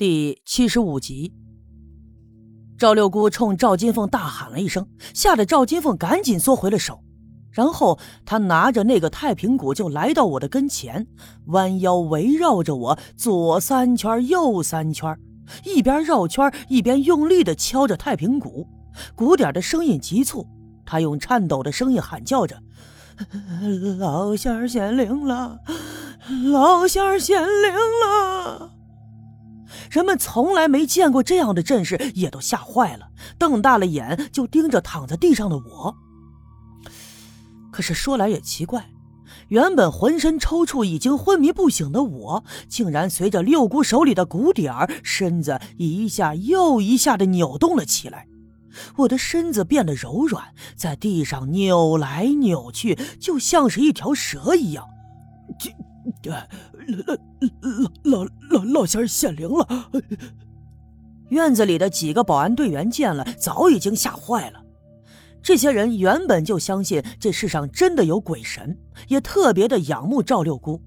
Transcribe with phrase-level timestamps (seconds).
[0.00, 1.30] 第七十五集，
[2.78, 7.04] 赵六姑冲赵金凤大喊了一声，吓得赵金凤赶紧缩回了手。
[7.50, 11.06] 然后她拿着那个太平鼓就来到我的跟前，
[11.48, 15.14] 弯腰围绕着我左三圈右三圈，
[15.66, 18.66] 一边绕圈一边用力的敲着太平鼓，
[19.14, 20.46] 鼓点的声音急促。
[20.86, 22.56] 她用颤抖的声音喊叫着
[24.00, 25.58] ：“老仙显灵了，
[26.50, 28.76] 老仙显灵了。”
[29.90, 35.96] 人们从来没见过这样的阵势，也都吓坏了，瞪大了眼就盯着躺在地上的我。
[37.70, 38.90] 可是说来也奇怪，
[39.48, 48.26] 原本浑身抽搐、已经昏迷不醒的我，竟然随着六姑手里的鼓点儿，身子一下又一下的扭动了起来。
[48.96, 50.44] 我的身子变得柔软，
[50.76, 54.84] 在地上扭来扭去，就像是一条蛇一样。
[55.58, 55.70] 这。
[56.94, 57.14] 老
[58.02, 59.90] 老老老老仙儿显灵了！
[61.28, 64.60] 院子里的几个保安队员见了，早已经吓坏了。
[65.42, 68.76] 这些人原本就相信这世上真的有鬼神，
[69.08, 70.82] 也特别的仰慕赵六姑。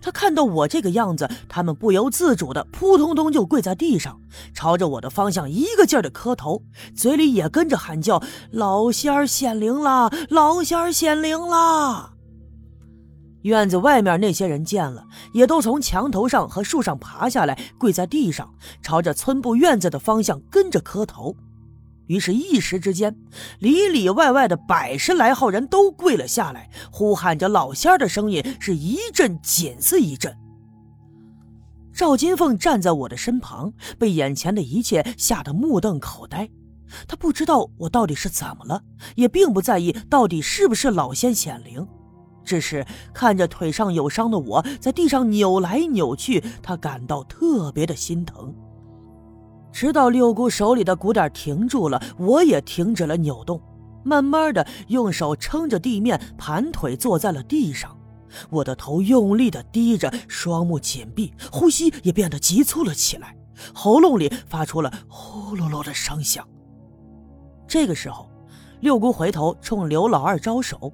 [0.00, 4.20] 他看到我这个样子，他们不由自主的扑通通就跪在地上，
[4.54, 6.62] 朝着我的方向一个劲儿的磕头，
[6.96, 10.10] 嘴里也跟着喊叫：“老仙儿显灵了！
[10.30, 12.13] 老仙儿显灵了！”
[13.44, 21.36] 院子外面那些人见了，也都从墙头上和树上爬下来，跪在地上，朝着村部院子的方向跟着磕头。
[22.06, 23.14] 于是，一时之间，
[23.58, 30.34] 里里外外的百十来号人都跪了下来，呼喊着老仙儿的声音是一阵紧似一阵。
[31.92, 36.48] 赵金凤站在我的身旁，被眼前的一切吓得目瞪口呆。
[37.06, 38.82] 他不知道我到底是怎么了，
[39.16, 41.86] 也并不在意到底是不是老仙显灵。
[42.44, 48.54] 只是看着腿上有伤的我在地上扭来扭去，他感到特别的心疼。
[49.72, 53.60] 直到六姑手里的鼓点停住了，我也停止了扭动，
[54.04, 57.96] 慢慢的用手撑着地面，盘腿坐在了地上。
[58.50, 63.36] 我的头用力的低着，双目紧闭，呼吸也变得急促了起来，
[63.72, 66.46] 喉咙里发出了呼噜噜的声响。
[67.66, 68.28] 这个时候，
[68.80, 70.92] 六姑回头冲刘老二招手。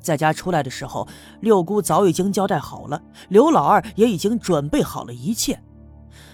[0.00, 1.06] 在家出来的时候，
[1.40, 5.60] 六姑早已经交代好了，刘老二也已经准备好了一切。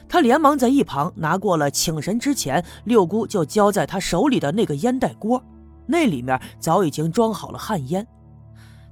[0.09, 5.43] 他连忙在一旁拿过了请神之前六姑就交在他手里的那个烟袋锅，
[5.87, 8.07] 那里面早已经装好了旱烟。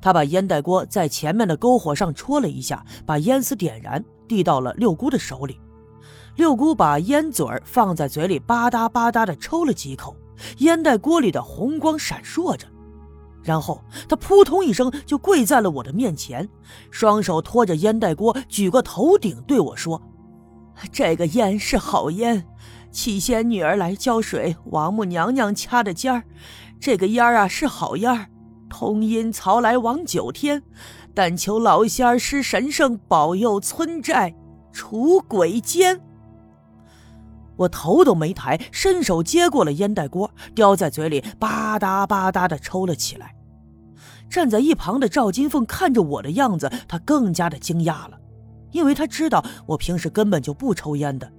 [0.03, 5.59] 他把烟袋锅在前面的篝火上戳了一下，把烟丝点燃，递到了六姑的手里。
[6.37, 10.17] 六姑把烟嘴放在嘴里，吧嗒吧嗒的抽了几口，
[10.59, 12.67] 烟袋锅里的红光闪烁着。
[13.44, 16.49] 然后他扑通一声就跪在了我的面前，
[16.91, 20.00] 双手托着烟袋锅，举过头顶对我说
[20.91, 22.47] ：“这个烟是好烟，
[22.91, 26.25] 七仙女儿来浇水，王母娘娘掐的尖儿。
[26.81, 28.27] 这个烟儿啊是好烟儿，
[28.71, 30.62] 通阴曹来王九天，
[31.15, 34.34] 但求老仙儿施神圣保佑村寨，
[34.72, 36.00] 除鬼奸。”
[37.56, 43.34] 我头都没抬，伸手接过了烟袋锅，叼在嘴里，吧嗒吧嗒的抽了起来。
[44.28, 48.19] 站在一旁的赵金凤看着我的样子，她更加的惊讶了，
[48.72, 51.31] 因为她知道我平时根本就不抽烟的，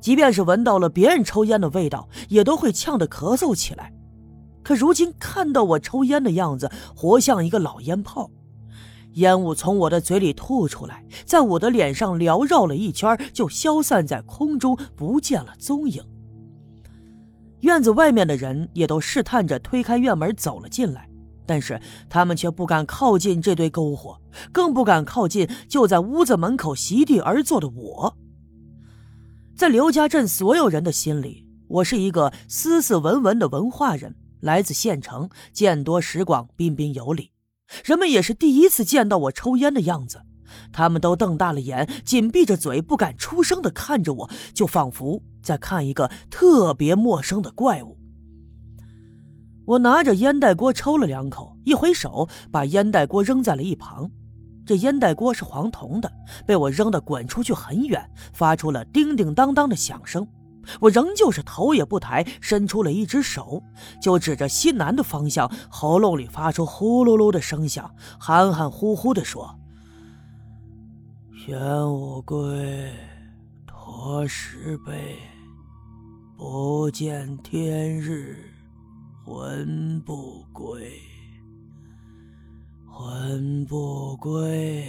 [0.00, 3.92] 即便是闻到了别人抽烟的味道，也都会呛得咳嗽起来。
[4.62, 8.30] 可如今看到我抽烟的样子，活像一个老烟炮。
[9.18, 16.02] 烟雾从我的嘴里吐出来，在我的脸上缭绕了一圈，就消散在空中，不见了踪影。
[17.60, 21.08] 院子外面的人也都试探着推开院门走了进来，
[21.44, 24.20] 但是他们却不敢靠近这堆篝火，
[24.52, 28.16] 更不敢靠近就在屋子门口席地而坐的我。
[29.56, 37.32] 在刘家镇所有人的心里，我是一个斯斯文文的文化人，来自县城，见多识广，彬彬有礼。
[37.84, 40.22] 人们也是第一次见到我抽烟的样子，
[40.72, 47.96] 他们都瞪大了眼，紧闭着嘴，不敢出声的看着我，就仿佛在看一个特别陌生的怪物。
[49.66, 54.10] 我拿着烟袋锅抽了两口，一挥手把烟袋锅扔在了一旁。
[54.64, 56.10] 这烟袋锅是黄铜的，
[56.46, 60.26] 被我扔得滚出去很远，发出了叮叮当当的响声。
[60.80, 63.62] 我仍旧是头也不抬，伸出了一只手，
[64.00, 69.58] 就指着西南的方向，喉咙里发出呼噜噜的声响，含含糊糊地说
[71.34, 72.92] ：“玄武龟，
[73.66, 75.16] 托石碑，
[76.36, 78.36] 不见天日，
[79.24, 80.92] 魂不归，
[82.86, 84.84] 魂不归。”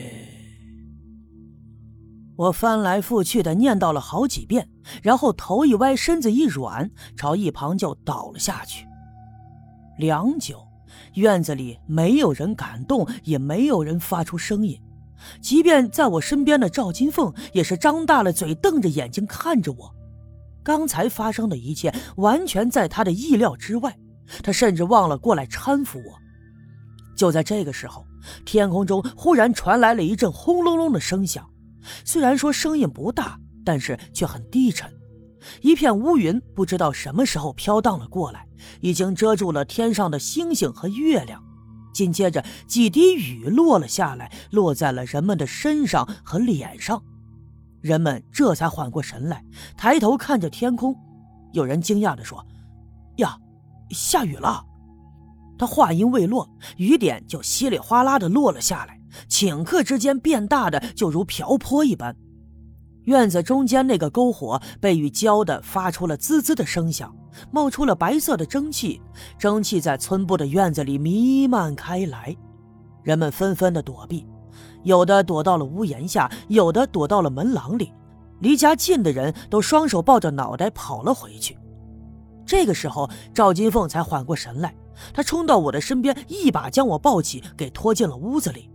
[2.40, 4.70] 我翻来覆去的念叨了好几遍，
[5.04, 8.88] 然后头一歪，身子一软，朝一旁就倒了下去。
[9.98, 10.66] 良久，
[11.16, 14.82] 院子里没有人敢动，也没有人发出声音，
[15.42, 19.94] 即便在我身边的赵金凤也是张大了嘴，瞪着眼睛看着我。
[20.64, 23.94] 刚才发生的一切完全在他的意料之外，
[24.42, 26.18] 他甚至忘了过来搀扶我。
[27.18, 28.06] 就在这个时候，
[28.46, 31.46] 天空中忽然传来了一阵轰隆隆的声响。
[32.06, 34.92] 虽然说声音不大，但是却很低沉。
[35.62, 38.46] 一片乌云不知道什么时候飘荡了过来，
[38.82, 41.44] 已经遮住了天上的星星和月亮。
[41.94, 47.02] 紧接着，几滴雨落了下来，落在了人们的身上和脸上。
[47.82, 49.44] 人们这才缓过神来，
[49.78, 50.96] 抬头看着天空。
[51.54, 52.46] 有人惊讶地说
[53.18, 53.38] ：“呀，
[53.92, 54.66] 下雨了！”
[55.58, 58.99] 他话音未落，雨点就稀里哗啦地落了下来。
[59.28, 62.16] 顷刻之间变大的就如瓢泼一般，
[63.04, 67.16] 院子中间那个篝火被雨浇的发出了滋滋的声响，
[67.52, 69.02] 冒出了白色的蒸汽，
[69.38, 72.36] 蒸汽在村部的院子里弥漫开来，
[73.04, 74.28] 人们纷纷的躲避，
[74.84, 77.92] 有的躲到了屋檐下，有的躲到了门廊里，
[78.40, 81.58] 离家近的人都双手抱着脑袋跑了回去。
[82.46, 84.76] 这个时候，赵金凤才缓过神来，
[85.14, 88.70] 她冲到我的身边，一把将我抱起，给拖进了屋子里。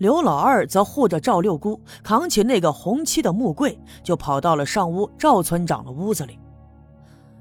[0.00, 6.38] 刘老二则护着赵六姑，扛起那个红漆的木柜，就跑到了上屋赵村长的屋子里。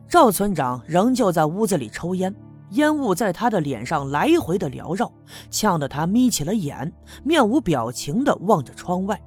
[0.09, 2.35] 赵村长仍旧在屋子里抽烟，
[2.71, 5.09] 烟雾在他的脸上来回的缭绕，
[5.49, 6.91] 呛得他眯起了眼，
[7.23, 9.17] 面无表情的望着窗外。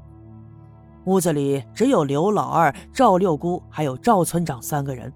[1.06, 5.10] 屋子里只有刘老二、赵六姑还有赵村长三个人。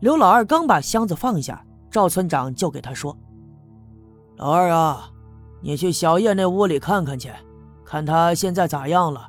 [0.00, 3.14] 刘老二刚把箱子放下，赵村长就给他说
[4.38, 5.10] ：“老二啊。”
[5.60, 7.30] 你去小叶那屋里看看去，
[7.84, 9.28] 看他现在咋样了。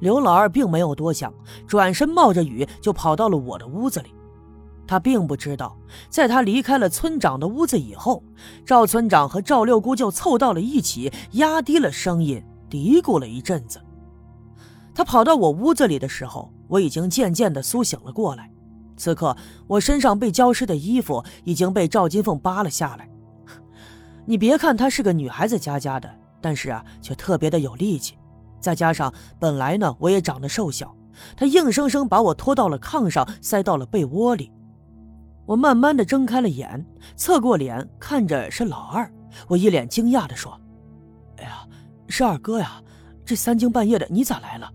[0.00, 1.32] 刘老二并没有多想，
[1.66, 4.14] 转身冒着雨就跑到了我的屋子里。
[4.86, 5.76] 他并不知道，
[6.08, 8.22] 在他离开了村长的屋子以后，
[8.64, 13.80] 赵村长和赵六姑就凑到了一起，压低了声音嘀咕了一阵子。
[14.94, 18.50] 他跑到我屋子里的时候，我已经渐渐的苏醒了过来。
[18.96, 19.36] 此刻，
[19.66, 23.08] 我身上被浇湿的衣服已经被赵金凤扒了下来。
[24.28, 28.14] 你别看她是个女孩子家家的，但是啊，却特别的有力气。
[28.60, 30.94] 再加上本来呢，我也长得瘦小，
[31.34, 34.52] 她硬生生把我拖到了炕上，塞到了被窝里。
[35.46, 36.84] 我慢慢的睁开了眼，
[37.16, 39.10] 侧过脸看着是老二，
[39.48, 40.60] 我一脸惊讶的说
[41.38, 41.66] ：“哎呀，
[42.06, 42.82] 是二哥呀！
[43.24, 44.70] 这三更半夜的你咋来了？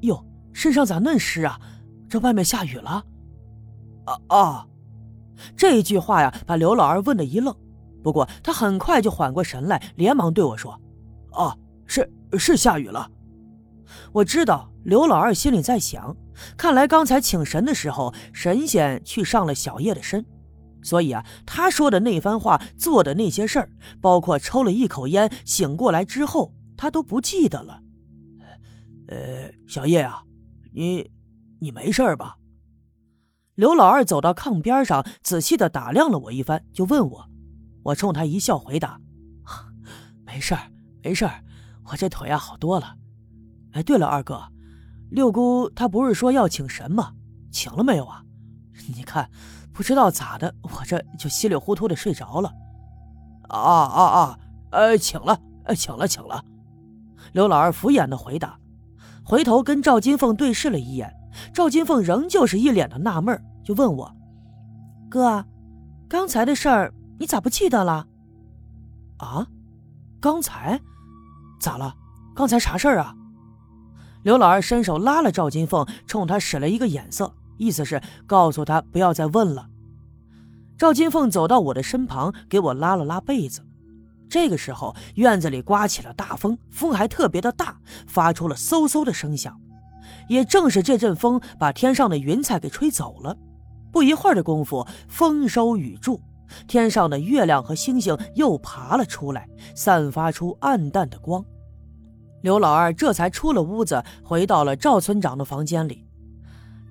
[0.00, 0.24] 哟，
[0.54, 1.60] 身上咋嫩湿啊？
[2.08, 3.04] 这外面下雨了？”
[4.06, 4.66] 啊啊！
[5.54, 7.54] 这一句话呀，把刘老二问的一愣。
[8.04, 10.78] 不过他很快就缓过神来，连忙对我说
[11.32, 12.08] ：“哦，是
[12.38, 13.10] 是下雨了。”
[14.12, 16.14] 我知道刘老二心里在想，
[16.56, 20.24] 看来刚才请神的时候，神仙去上了小叶的身，
[20.82, 23.70] 所以啊，他说的那番话，做的那些事儿，
[24.02, 27.80] 包括抽了一口烟醒过来之后，他都不记得了。
[29.08, 30.22] 呃，小叶啊，
[30.74, 31.10] 你
[31.60, 32.36] 你没事吧？
[33.54, 37.28] 刘老二走到炕边上，仔细的打量了我一番，就问我。
[37.84, 38.98] 我冲他一笑，回答
[40.24, 40.72] ：“没事儿，
[41.02, 41.44] 没事儿，
[41.84, 42.96] 我这腿啊好多了。
[43.72, 44.42] 哎，对了，二哥，
[45.10, 47.12] 六姑她不是说要请神吗？
[47.52, 48.24] 请了没有啊？
[48.94, 49.30] 你看，
[49.70, 52.50] 不知道咋的，我这就稀里糊涂的睡着了。
[53.48, 54.38] 啊啊啊！
[54.70, 56.42] 呃，请了，呃，请了，请了。”
[57.34, 58.58] 刘老二敷衍的回答，
[59.22, 61.14] 回头跟赵金凤对视了一眼，
[61.52, 64.10] 赵金凤仍旧是一脸的纳闷，就问我
[65.10, 65.44] ：“哥，
[66.08, 68.06] 刚才的事儿。”你咋不记得了？
[69.18, 69.46] 啊，
[70.20, 70.80] 刚才
[71.60, 71.94] 咋了？
[72.34, 73.14] 刚才啥事儿啊？
[74.22, 79.68] 刘老二伸手拉了赵金凤，冲他使了一个眼色，意思是告诉他不要再问了。
[80.76, 83.64] 赵金凤走到我的身旁，给我拉了拉被子。
[84.28, 89.60] 这个时候，院子里刮起了大风，风还特别的大，发出了嗖嗖的声响。
[90.28, 93.36] 也正是这阵风，把天上的云彩给吹走了。
[93.92, 96.20] 不一会儿的功夫，风收雨住。
[96.66, 101.44] 天上的月亮和星星又爬了出来，散发出暗淡的光。
[102.42, 106.06] 刘老二这才出了屋子，回到了赵村长的房间里。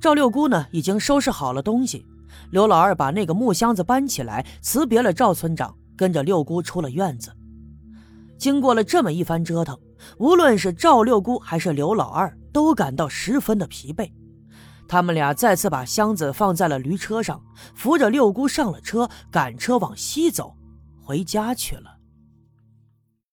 [0.01, 2.05] 赵六姑呢，已经收拾好了东西。
[2.49, 7.31] 刘老二把那个木箱子搬起来，辞别了赵村长，跟着六姑出了院子。
[8.37, 9.77] 经过了这么一番折腾，
[10.17, 14.11] 无论是赵六姑还是刘老二，都感到十分的疲惫。
[14.93, 17.41] 他们俩再次把箱子放在了驴车上，
[17.73, 20.55] 扶着六姑上了车，赶车往西走，
[21.01, 21.92] 回家去了。